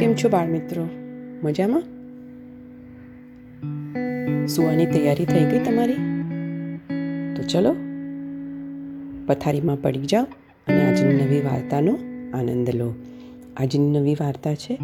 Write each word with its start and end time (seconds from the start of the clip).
કેમ 0.00 0.14
છો 0.14 0.28
બાળ 0.28 0.48
મિત્રો? 0.48 0.88
મજામાં? 1.42 1.82
સુવાની 4.46 4.86
તૈયારી 4.86 5.24
થઈ 5.24 5.44
ગઈ 5.44 5.58
તમારી? 5.58 5.94
તો 7.34 7.42
ચલો, 7.42 7.76
પથારીમાં 9.26 9.82
પડી 9.82 9.98
જાઓ 9.98 10.24
અને 10.66 10.90
આજની 10.90 11.14
નવી 11.14 11.40
વાર્તાનો 11.40 11.98
આનંદ 12.34 12.70
લો. 12.74 12.94
આજની 13.56 13.98
નવી 13.98 14.14
વાર્તા 14.14 14.54
છે, 14.54 14.76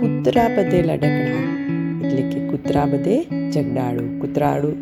કૂતરા 0.00 0.48
બધે 0.48 0.82
લડકણા, 0.82 1.66
એટલે 2.06 2.22
કે 2.22 2.48
કૂતરા 2.48 2.86
બધે 2.86 3.24
જગડાળું. 3.50 4.20
કૂતરાળું, 4.20 4.76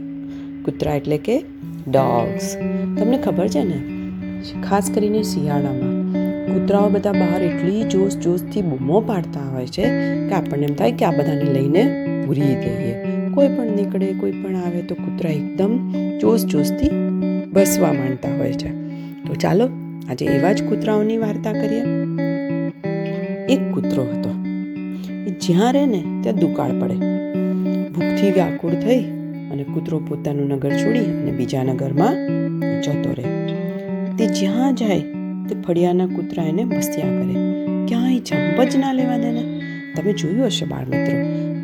કૂતરા 0.65 0.95
એટલે 0.95 1.19
કે 1.19 1.43
ડોગ્સ 1.91 2.57
તમને 2.99 3.19
ખબર 3.19 3.49
છે 3.49 3.65
ને? 3.65 3.81
ખાસ 4.63 4.91
કરીને 4.95 5.23
શિયાળામાં. 5.23 5.98
કૂતરાઓ 6.59 6.89
બધા 6.89 7.13
બહાર 7.13 7.43
એટલી 7.43 7.83
જોશ 7.83 8.17
જોશથી 8.17 8.63
બૂમો 8.63 9.01
પાડતા 9.01 9.53
હોય 9.53 9.67
છે 9.67 9.83
કે 10.29 10.35
આપણને 10.35 10.67
એમ 10.67 10.75
થાય 10.75 10.93
કે 10.93 11.05
આ 11.05 11.11
બધાને 11.11 11.45
લઈને 11.45 12.07
પૂરી 12.27 12.41
દઈએ. 12.41 12.95
કોઈ 13.35 13.49
પણ 13.49 13.67
નીકળે, 13.67 14.13
કોઈ 14.13 14.33
પણ 14.33 14.57
આવે 14.57 14.83
તો 14.83 14.95
કૂતરા 14.95 15.31
એકદમ 15.31 15.93
જોશ 16.21 16.45
જોશથી 16.45 16.91
બસવા 17.53 17.93
માંડતા 17.93 18.37
હોય 18.39 18.53
છે. 18.53 18.69
તો 19.23 19.35
ચાલો, 19.35 19.69
આજે 20.11 20.25
એવા 20.27 20.53
જ 20.53 20.63
કૂતરાઓની 20.63 21.19
વાર્તા 21.19 21.53
કરીએ. 21.53 21.83
એક 23.55 23.75
કૂતરો 23.75 24.03
હતો. 24.03 24.31
એ 25.27 25.31
જ્યાં 25.31 25.73
રહે 25.73 25.87
ને 25.87 26.05
ત્યાં 26.21 26.37
દુકાળ 26.37 26.81
પડે. 26.81 26.95
ભૂખથી 27.89 28.31
વ્યાકુળ 28.31 28.71
થઈ 28.71 29.01
અને 29.53 29.65
કૂતરો 29.65 29.99
પોતાનું 29.99 30.49
નગર 30.49 30.71
છોડી 30.71 31.05
અને 31.05 31.31
બીજા 31.31 31.65
નગરમાં 31.65 32.15
જતો 32.81 33.13
રહે. 33.13 33.55
તે 34.19 34.27
જ્યાં 34.27 34.75
જાય 34.75 35.03
તે 35.49 35.55
ફળિયાના 35.67 36.07
કૂતરા 36.07 36.45
એને 36.45 36.65
મસ્તિયા 36.65 37.09
કરે. 37.09 37.35
ક્યાંય 37.89 38.19
જંપ 38.19 38.63
જ 38.63 38.77
ના 38.77 38.93
લેવા 38.93 39.19
દેને. 39.19 39.61
તમે 39.97 40.13
જોયું 40.13 40.47
હશે 40.47 40.67
બાળ 40.67 40.87
મિત્રો 40.87 41.17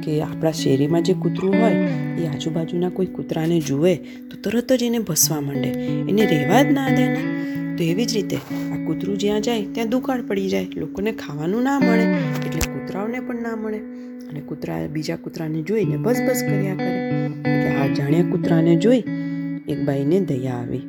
કે 0.02 0.22
આપણા 0.22 0.50
શેરીમાં 0.50 1.02
જે 1.02 1.12
કૂતરું 1.12 1.54
હોય, 1.54 1.74
એ 2.22 2.26
આજુબાજુના 2.26 2.88
કોઈ 2.88 3.06
કૂતરાને 3.06 3.60
જુએ 3.60 3.94
તો 4.30 4.36
તરત 4.44 4.72
જ 4.72 4.82
એને 4.82 4.98
ભસવા 4.98 5.40
માંડે. 5.40 5.68
એને 6.08 6.26
રહેવા 6.26 6.62
જ 6.62 6.72
ના 6.72 6.88
દેને. 6.88 7.20
તો 7.76 7.84
એવી 7.84 8.04
જ 8.04 8.14
રીતે 8.14 8.36
આ 8.72 8.86
કૂતરું 8.86 9.18
જ્યાં 9.18 9.40
જાય, 9.40 9.64
ત્યાં 9.64 9.88
દુકાળ 9.88 10.22
પડી 10.22 10.48
જાય. 10.48 10.66
લોકોને 10.76 11.12
ખાવાનું 11.12 11.62
ના 11.62 11.78
મળે, 11.78 12.02
એટલે 12.46 12.72
કૂતરાઓને 12.72 13.20
પણ 13.20 13.42
ના 13.42 13.56
મળે. 13.56 13.78
અને 14.30 14.40
કૂતરા 14.40 14.86
બીજા 14.86 15.16
કૂતરાને 15.16 15.62
જોઈને 15.62 15.96
બસ 15.96 16.20
બસ 16.28 16.42
કર્યા 16.42 16.74
કરે. 16.74 17.26
એટલે 17.26 17.76
આ 17.76 17.86
જાણ્યા 17.86 18.22
કૂતરાને 18.22 18.76
જોઈ 18.76 19.02
એક 19.68 19.84
બાઈને 19.84 20.20
દયા 20.20 20.52
આવી. 20.52 20.82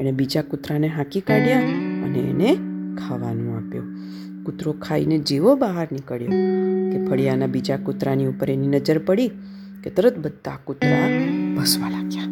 એણે 0.00 0.12
બીજા 0.12 0.42
કૂતરાને 0.42 0.88
હાંકી 0.88 1.20
કાઢ્યા. 1.20 1.62
અને 2.04 2.18
એને 2.18 2.54
ખાવાનું 2.96 3.56
આપ્યું. 3.56 3.88
કૂતરો 4.44 4.72
ખાઈને 4.72 5.18
જેવો 5.18 5.56
બહાર 5.56 5.86
નીકળ્યો 5.92 6.30
કે 6.92 7.06
ફળિયાના 7.06 7.46
બીજા 7.46 7.76
કૂતરાની 7.76 8.26
ઉપર 8.26 8.50
એની 8.50 8.66
નજર 8.66 8.98
પડી 8.98 9.28
કે 9.84 9.90
તરત 9.90 10.18
બધા 10.18 10.58
કૂતરા 10.64 11.08
ભસવા 11.56 11.90
લાગ્યા. 11.90 12.28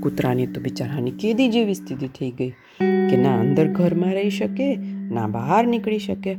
કૂતરાની 0.00 0.46
તો 0.46 0.60
બિચારાની 0.60 1.10
કેદી 1.10 1.48
જેવી 1.48 1.74
સ્થિતિ 1.74 2.08
થઈ 2.08 2.30
ગઈ 2.30 2.50
કે 2.80 3.16
ના 3.16 3.40
અંદર 3.40 3.72
ઘરમાં 3.72 4.14
રહી 4.14 4.30
શકે, 4.30 4.76
ના 5.10 5.26
બહાર 5.26 5.66
નીકળી 5.66 5.98
શકે. 5.98 6.32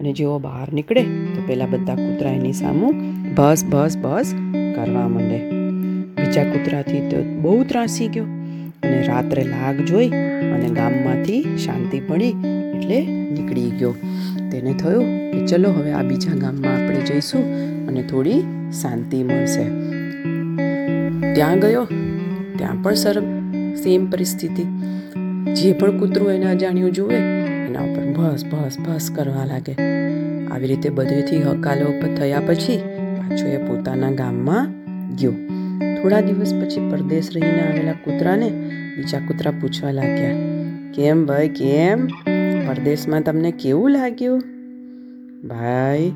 અને 0.00 0.12
જેવો 0.12 0.38
બહાર 0.38 0.72
નીકળે 0.72 1.02
તો 1.02 1.42
પહેલાં 1.46 1.70
બધા 1.70 1.94
કૂતરા 1.94 2.30
એની 2.30 2.52
સામું 2.52 2.94
બસ 3.34 3.64
બસ 3.70 3.96
બસ 4.02 4.34
કરવા 4.76 5.08
માંડે. 5.08 5.38
બીજા 6.22 6.44
કૂતરાથી 6.44 7.08
તો 7.08 7.24
બહુ 7.40 7.64
ત્રાસી 7.64 8.08
ગયો. 8.08 8.26
અને 8.84 9.02
રાત્રે 9.02 9.44
લાગ 9.44 9.80
જોઈ 9.80 10.08
અને 10.54 10.68
ગામમાંથી 10.68 11.42
શાંતિ 11.58 12.00
પડી 12.00 12.34
એટલે 12.76 13.00
નીકળી 13.06 13.70
ગયો. 13.70 13.94
તેને 14.50 14.72
થયું 14.72 15.06
કે 15.30 15.46
ચલો 15.46 15.70
હવે 15.70 15.92
આ 15.92 16.02
બીજા 16.02 16.34
ગામમાં 16.34 16.74
આપણે 16.74 17.00
જઈશું 17.00 17.44
અને 17.88 18.02
થોડી 18.02 18.40
શાંતિ 18.72 19.22
મળશે. 19.22 19.64
ત્યાં 21.34 21.58
ગયો, 21.58 21.84
ત્યાં 22.58 22.82
પણ 22.82 22.94
સર 22.94 23.22
સેમ 23.74 24.10
પરિસ્થિતિ. 24.10 24.64
જે 25.54 25.72
પણ 25.72 25.98
કૂતરું 25.98 26.32
એને 26.32 26.46
અજાણ્યું 26.46 26.92
જુએ, 26.92 27.16
એના 27.66 27.80
ઉપર 27.80 28.04
ભસ 28.12 28.44
ભસ 28.44 28.78
ભસ 28.78 29.10
કરવા 29.14 29.44
લાગે. 29.44 29.74
આવી 30.52 30.66
રીતે 30.66 30.88
બધેથી 30.88 31.42
હકાલો 31.42 32.16
થયા 32.16 32.40
પછી 32.40 32.78
પાછો 33.16 33.46
એ 33.46 33.56
પોતાના 33.56 34.10
ગામમાં 34.10 34.72
ગયો. 35.16 35.32
થોડા 36.02 36.20
દિવસ 36.20 36.54
પછી 36.54 36.90
પરદેશ 36.90 37.28
રહીને 37.34 37.60
આવેલા 37.60 37.92
કૂતરાને 37.92 38.48
બીજા 38.96 39.18
કૂતરા 39.18 39.50
પૂછવા 39.50 39.90
લાગ્યા, 39.90 40.34
કેમ 40.94 41.26
ભાઈ, 41.26 41.48
કેમ? 41.48 42.06
પરદેશમાં 42.68 43.22
તમને 43.22 43.50
કેવું 43.50 43.90
લાગ્યું? 43.90 44.40
ભાઈ, 45.48 46.12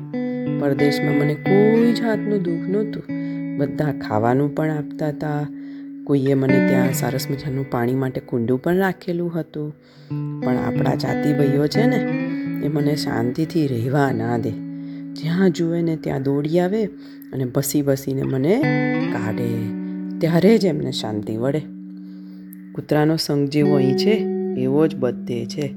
પરદેશમાં 0.59 1.15
મને 1.15 1.33
કોઈ 1.33 1.93
જાતનું 1.93 2.43
દુઃખ 2.43 2.69
નહોતું. 2.69 3.03
બધા 3.57 3.99
ખાવાનું 4.07 4.55
પણ 4.55 4.71
આપતા 4.71 5.07
હતા 5.07 5.47
કોઈએ 6.03 6.33
મને 6.33 6.67
ત્યાં 6.67 6.93
સરસ 6.93 7.27
મજાનું 7.31 7.69
પાણી 7.69 7.95
માટે 7.95 8.21
કુંડું 8.21 8.61
પણ 8.61 8.75
રાખેલું 8.75 9.39
હતું. 9.39 9.75
પણ 10.43 10.57
આપણા 10.57 10.95
જાતિ 10.95 11.33
ભાઈઓ 11.33 11.67
છે 11.67 11.85
ને, 11.85 11.99
એ 12.65 12.67
મને 12.67 12.95
શાંતિથી 12.95 13.67
રહેવા 13.67 14.11
ના 14.11 14.37
દે. 14.37 14.51
જ્યાં 15.13 15.49
જુએ 15.49 15.81
ને 15.81 15.95
ત્યાં 15.95 16.23
દોડી 16.23 16.59
આવે 16.59 16.85
અને 17.33 17.45
બસી 17.45 17.81
બસીને 17.81 18.21
મને 18.21 18.61
કાઢે. 19.13 19.49
ત્યારે 20.19 20.57
જ 20.57 20.65
એમને 20.65 20.91
શાંતિ 20.91 21.37
વળે. 21.37 21.61
કૂતરાનો 22.79 23.15
સંગ 23.15 23.49
જેવો 23.49 23.75
અહીં 23.75 23.97
છે, 23.97 24.11
એવો 24.61 24.87
જ 24.87 24.95
બધે 24.95 25.45
છે. 25.45 25.67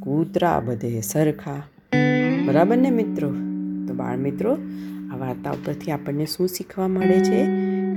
કૂતરા 0.00 0.60
બધે 0.60 1.00
સરખા. 1.00 1.62
બરાબર 2.46 2.76
ને 2.76 2.90
મિત્રો? 2.90 3.28
તો 3.88 3.94
બાળ 3.94 4.16
મિત્રો 4.16 4.52
આ 5.12 5.16
વાર્તા 5.16 5.50
ઉપરથી 5.50 5.90
આપણને 5.90 6.26
શું 6.26 6.48
શીખવા 6.48 6.88
મળે 6.88 7.20
છે? 7.20 7.44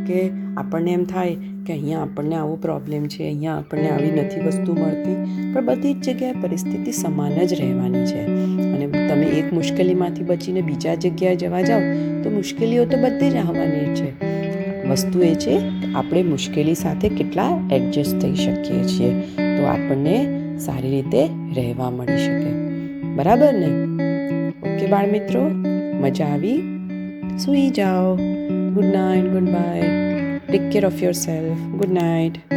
કે 0.08 0.32
આપણને 0.58 0.92
એમ 0.92 1.04
થાય 1.04 1.36
કે 1.36 1.74
અહીંયા 1.74 2.00
આપણને 2.00 2.36
આવો 2.36 2.56
પ્રોબ્લેમ 2.56 3.08
છે, 3.08 3.24
અહીંયા 3.24 3.58
આપણને 3.58 3.90
આવી 3.90 4.12
નથી 4.12 4.40
વસ્તુ 4.40 4.74
મળતી, 4.74 5.16
પણ 5.54 5.66
બધી 5.66 5.94
જ 5.94 5.98
જગ્યાએ 5.98 6.32
પરિસ્થિતિ 6.32 6.92
સમાન 6.92 7.46
જ 7.46 7.54
રહેવાની 7.54 8.06
છે. 8.06 8.22
અને 8.74 8.88
તમે 8.88 9.26
એક 9.26 9.54
મુશ્કેલીમાંથી 9.54 10.24
બચીને 10.24 10.62
બીજા 10.62 10.96
જગ્યાએ 10.96 11.36
જવા 11.36 11.62
જાઓ, 11.62 11.82
તો 12.24 12.30
મુશ્કેલીઓ 12.30 12.86
તો 12.86 12.98
બધી 12.98 13.30
જ 13.30 13.36
આવવાની 13.36 13.96
છે. 13.96 14.29
વસ્તુ 14.88 15.22
એ 15.22 15.36
છે 15.36 15.62
આપણે 15.96 16.24
મુશ્કેલી 16.24 16.76
સાથે 16.76 17.10
કેટલા 17.10 17.70
એડજસ્ટ 17.72 18.20
થઈ 18.20 18.36
શકીએ 18.36 18.84
છીએ 18.84 19.14
તો 19.58 19.66
આપણને 19.66 20.40
સારી 20.58 20.90
રીતે 20.90 21.30
રહેવા 21.56 21.90
મળી 21.90 22.18
શકે. 22.18 22.52
બરાબર 23.16 23.54
ને? 23.54 23.70
ઓકે 24.70 24.88
બાળ 24.88 25.12
મિત્રો 25.12 25.42
મજા 26.02 26.26
આવી? 26.26 26.62
સુઈ 27.38 27.70
જાઓ. 27.70 28.18
Good 28.70 28.86
night 28.86 29.26
good 29.26 29.44
bye 29.44 29.82
take 30.50 30.70
care 30.70 30.86
of 30.86 31.04
yourself 31.12 31.58
good 31.58 31.94
night 31.94 32.54